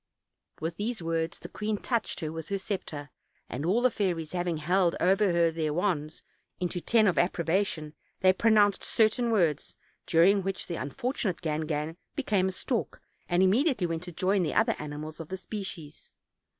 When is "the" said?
1.37-1.47, 3.83-3.91, 10.65-10.75, 14.41-14.55, 15.27-15.37